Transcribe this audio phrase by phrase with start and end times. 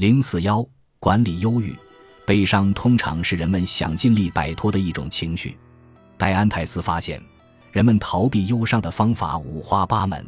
[0.00, 0.66] 零四幺
[0.98, 1.76] 管理忧郁，
[2.24, 5.54] 悲伤通常是人们想尽力摆脱的一种情绪。
[6.16, 7.22] 戴安泰斯发现，
[7.70, 10.24] 人们逃避忧伤的方法五花八门。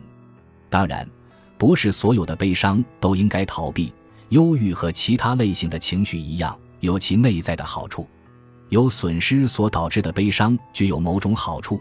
[0.68, 1.08] 当然，
[1.56, 3.90] 不是所有的悲伤都应该逃避。
[4.28, 8.06] 忧郁和其他类型的情绪一样，有其内在的好处。
[8.68, 11.80] 由损失所导致的悲伤具有某种好处，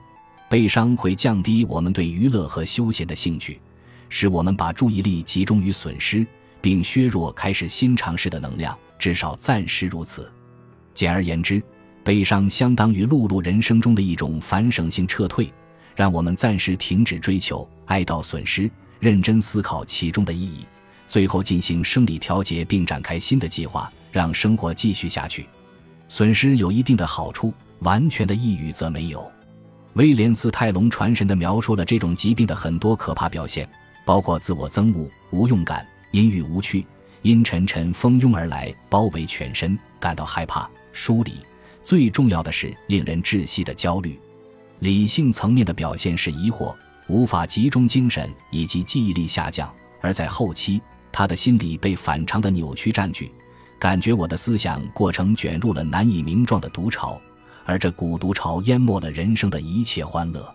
[0.50, 3.60] 悲伤会降低我们对娱乐和休闲的兴趣，
[4.08, 6.26] 使我们把注意力集中于损失，
[6.62, 10.32] 并削弱开始新尝试的能量，至少暂时如此。
[10.94, 11.62] 简而言之，
[12.04, 15.52] 悲伤相当于碌碌人生中的一种反省性撤退，
[15.96, 18.70] 让我们暂时停止追求、哀悼损失，
[19.00, 20.66] 认真思考其中的意义，
[21.08, 25.48] 最后进行生理调节，并展开新的计划，让生活继续下去。
[26.08, 29.32] 损失有一定的好处，完全的抑郁则没有。
[29.94, 33.68] 威廉斯泰隆传神地描述了这种疾病的很多可怕表现，
[34.06, 36.86] 包括自我憎恶、无用感、阴郁无趣、
[37.22, 41.34] 阴沉沉蜂拥而来，包围全身，感到害怕、疏离。
[41.82, 44.20] 最重要的是，令人窒息的焦虑。
[44.80, 46.76] 理性层面的表现是疑惑、
[47.08, 50.82] 无法集中精神以及记忆力下降，而在后期，
[51.12, 53.32] 他的心理被反常的扭曲占据。
[53.80, 57.20] 感觉我的思想过程卷入了难以名状的毒潮，
[57.66, 60.54] 而这股毒潮淹没了人生的一切欢乐。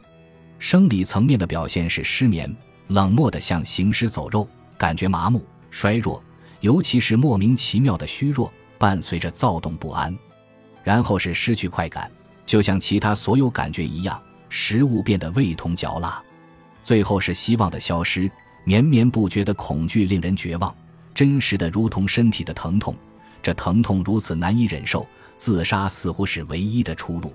[0.59, 2.55] 生理层面的表现是失眠、
[2.89, 6.23] 冷漠的像行尸走肉，感觉麻木、衰弱，
[6.61, 10.17] 尤其是莫名其妙的虚弱，伴随着躁动不安。
[10.83, 12.11] 然后是失去快感，
[12.45, 16.23] 就像其他所有感觉一样，食物变得味同嚼蜡。
[16.85, 18.31] 最后是希望的消失，
[18.65, 20.73] 绵绵不绝的恐惧令人绝望，
[21.13, 22.95] 真实的如同身体的疼痛。
[23.43, 27.35] 这疼痛如此难以忍受，自杀似乎是唯一的出路。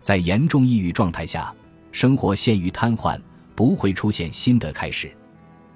[0.00, 1.54] 在严重抑郁状态下，
[1.92, 3.20] 生活陷于瘫痪，
[3.54, 5.10] 不会出现新的开始。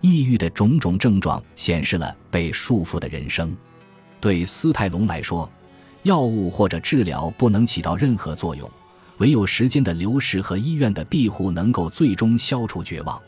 [0.07, 3.57] 抑郁的种种症状显示了被束缚的人生。
[4.21, 5.51] 对斯泰龙来说，
[6.05, 8.71] 药物或者治疗不能起到任何作用，
[9.19, 13.21] 唯有时间的流逝和医院的庇护能够最终消除绝望。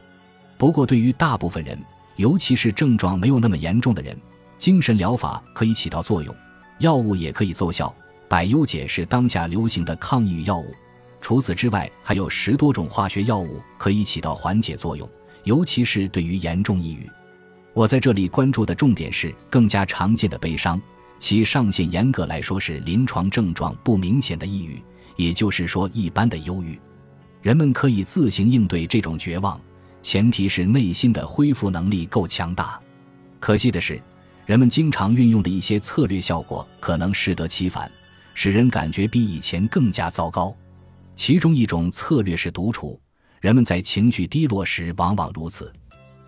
[0.56, 1.76] 不过，对于大部分人，
[2.14, 4.16] 尤其是症状没有那么严重的人，
[4.56, 6.32] 精神疗法可以起到作用，
[6.78, 7.92] 药物也可以奏效。
[8.28, 10.72] 百忧解是当下流行的抗抑郁药物。
[11.20, 15.08] 除此之外，还有十多种化学药物可以起到缓解作用，
[15.48, 17.08] 尤其是对于严重抑郁。
[17.72, 20.78] 我在这里关注的重点是更加常见的悲伤，
[21.18, 24.78] 其上限严格来说是临床症状不明显的抑郁，
[25.16, 26.78] 也就是说一般的忧郁。
[27.40, 29.58] 人们可以自行应对这种绝望，
[30.02, 32.78] 前提是内心的恢复能力够强大。
[33.40, 33.98] 可惜的是。
[34.44, 37.90] 人们经常运用的一些策略，效果可能适得其反，
[38.32, 40.56] 使人感觉比以前更加糟糕。
[41.14, 42.98] 其中一种策略是独处，
[43.40, 45.72] 人们在情绪低落时往往如此。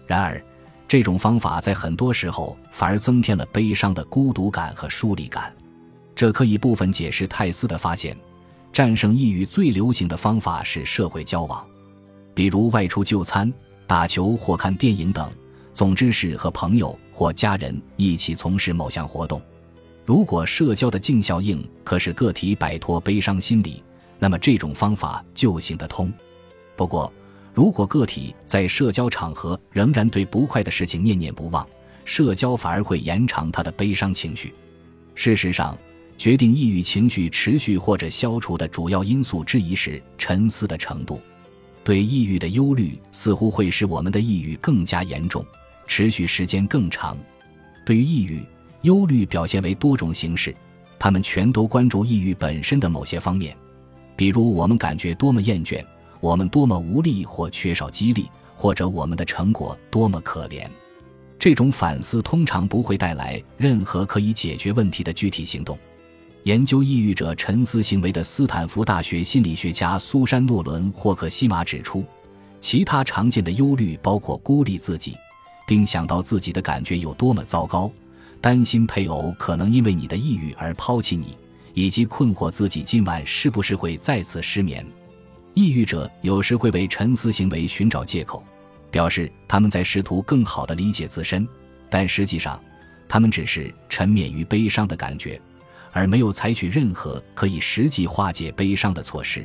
[0.07, 0.43] 然而，
[0.89, 5.55] 这种方法在很多时候反而增添了悲伤的孤独感和疏离感。
[6.15, 8.17] 这可以部分解释泰斯的发现：
[8.73, 11.65] 战胜抑郁最流行的方法是社会交往，
[12.35, 13.53] 比如外出就餐、
[13.87, 15.31] 打球或看电影等。
[15.73, 19.41] 总之是和朋友或家人一起从事某项活动。
[20.05, 23.83] 如果社交的净效应可使个体摆脱悲伤心理，
[24.19, 26.13] 那么这种方法就行得通。
[26.81, 27.13] 不过，
[27.53, 31.69] 如果个体在社交场合仍然对不快的事情念念不忘，
[32.07, 34.55] 社交反而会延长他的悲伤情绪。
[35.15, 35.77] 事实上，
[36.17, 41.21] 决定抑郁情绪持续或者消除的主要因素之一是沉思的程度。
[41.85, 45.45] 对抑郁的忧虑似乎会使我们的抑郁更加严重。
[45.87, 47.15] 持续时间更长。
[47.85, 48.43] 对于抑郁、
[48.81, 50.57] 忧虑表现为多种形式，
[50.99, 53.55] 他们全都关注抑郁本身的某些方面，
[54.17, 55.85] 比如我们感觉多么厌倦，
[56.21, 60.69] 我们多么无力或缺少激励，或者我们的成果多么可怜。
[61.39, 65.79] 这种反思通常不会带来任何可以解决问题的具体行动。
[66.45, 72.05] 研究抑郁者沉思行为的斯坦福大学心理学家苏珊·诺伦·霍克西玛指出，
[72.61, 75.17] 其他常见的忧虑包括孤立自己。
[75.67, 77.89] 并想到自己的感觉有多么糟糕，
[78.41, 81.37] 担心配偶可能因为你的抑郁而抛弃你，
[81.75, 84.85] 以及困惑自己今晚是不是会再次失眠。
[85.55, 88.45] 抑郁者有时会为沉思行为寻找借口，
[88.91, 91.47] 表示他们在试图更好地理解自身，
[91.89, 92.61] 但实际上，
[93.09, 95.41] 他们只是沉湎于悲伤的感觉，
[95.93, 99.45] 而没有采取任何可以实际化解悲伤的措施。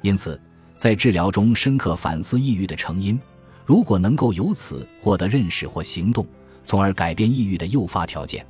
[0.00, 0.40] 因此，
[0.76, 3.18] 在治疗中深刻反思抑郁的成因。
[3.64, 6.26] 如果能够由此获得认识或行动，
[6.64, 8.44] 从而改变抑郁的诱发条件，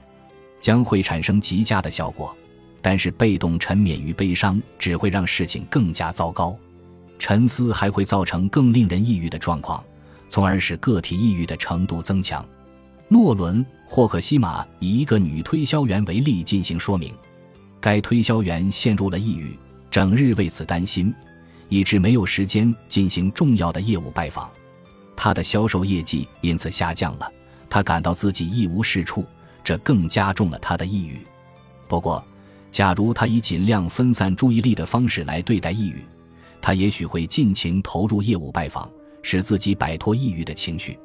[0.61, 2.35] 将会产生极佳的效果。
[2.81, 6.59] 但是，被动沉湎于悲伤只会让事情更加糟糕。
[7.19, 9.83] 沉思还会造成更令人抑郁的状况，
[10.29, 12.45] 从而使个体抑郁的程度增强。
[13.09, 17.15] 诺伦·霍克西玛以一个女推销员为例进行说明。
[17.81, 19.59] 该推销员陷入了抑郁，
[19.91, 21.13] 整日为此担心，
[21.69, 24.49] 以致没有时间进行重要的业务拜访。
[25.17, 27.31] 他的销售业绩因此下降了，
[27.69, 29.25] 他感到自己一无是处，
[29.63, 31.21] 这更加重了他的抑郁。
[31.89, 32.25] 不过，
[32.71, 36.03] 假如他以尽量分散注意力的方式来对待抑郁，
[36.63, 38.89] 他也许会尽情投入业务拜访，
[39.21, 40.99] 使自己摆脱抑郁的情绪。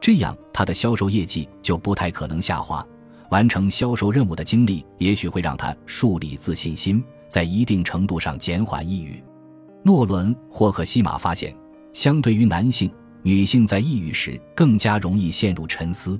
[0.00, 2.84] 这样，他的销售业绩就不太可能下滑。
[3.30, 9.22] 完成销售任务的经历，也许会让他树立自信心，在一定程度上减缓抑郁。
[9.82, 11.54] 诺伦·霍克西玛发现，
[11.92, 12.90] 相对于男性，
[13.22, 16.18] 女性在抑郁时更加容易陷入沉思。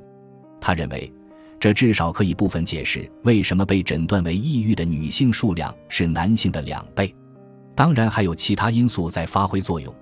[0.60, 1.12] 他认为，
[1.60, 7.14] 这至少可以部分解释为什么被诊断为抑郁的女性数量是男性的两倍。
[7.74, 9.94] 当然，还有其他因素在发挥作用，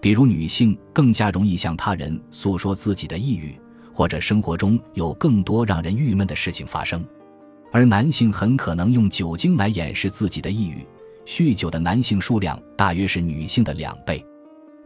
[0.00, 3.58] 比如女性更加容易向他人诉说自己的抑郁。
[3.90, 7.04] 或者生活中有更多让人郁闷的事情发生，
[7.72, 10.86] 而男性很可能用酒精来掩饰自己的抑郁。
[11.26, 14.24] 酗酒的男性数量大约是女性的两倍。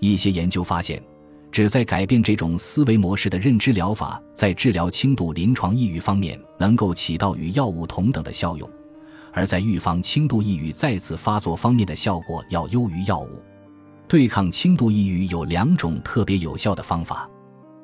[0.01, 1.03] 一些研究发现，
[1.51, 8.67] 旨在改变这种思维模式的认知疗法，在治疗轻度临床抑郁方面能够起到与药物同等的效用，
[9.33, 13.43] 而在预防轻度抑郁再次发作方面的效果要优于药物。
[14.07, 17.29] 对抗轻度抑郁有两种特别有效的方法。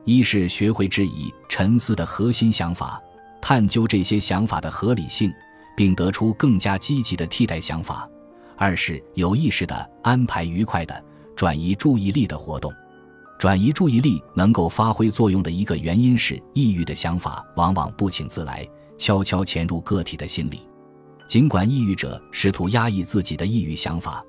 [0.04, 3.00] 一是学会质疑沉思的核心想法，
[3.40, 5.32] 探究这些想法的合理性，
[5.76, 8.08] 并得出更加积极的替代想法；
[8.56, 11.02] 二是有意识地安排愉快的
[11.34, 12.72] 转移注意力的活动。
[13.38, 18.66] 转移注意力能够发挥作用的一个原因是，抑郁的想法往往不请自来，
[18.98, 20.67] 悄悄潜入个体的心里。
[21.28, 24.24] 尽管抑郁者试图压抑自己的抑郁想法，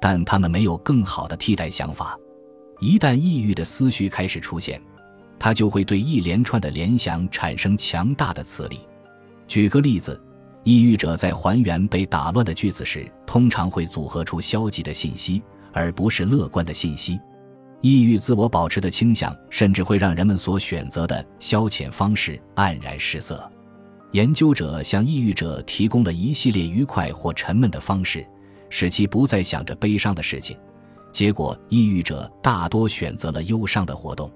[0.00, 2.16] 但他们没有更好的替代想法。
[2.78, 4.80] 一旦抑郁的思绪开始出现，
[5.40, 8.78] 他就会对一连串的联想产生强大的磁力。
[9.48, 10.20] 举个例子，
[10.62, 15.42] 抑郁者在还原被打乱的句子时，通常会组合出消极的信息，
[15.72, 17.18] 而不是乐观的信息。
[17.80, 23.50] 抑郁自我保持的倾向，甚至会让人们所选择的消遣方式黯然失色。
[24.16, 28.26] 研究者向抑郁者提供了一系列愉快或沉闷的方式，
[28.70, 30.56] 使其不再想着悲伤的事情。
[31.12, 34.32] 结果，抑郁者大多选择了忧伤的活动。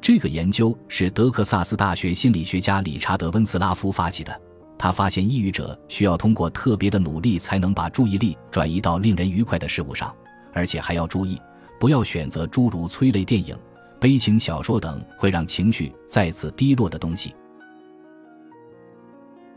[0.00, 4.40] 这个研究是德克萨斯大学心理学家理查德·温斯拉夫发起的。
[4.76, 10.12] 他发现，抑郁者需要通过特别的努力才能把注意力转移到令人愉快的事物上，
[10.52, 11.40] 而且还要注意
[11.78, 13.56] 不要选择诸如催泪电影、
[14.00, 17.32] 悲情小说等会让情绪再次低落的东西。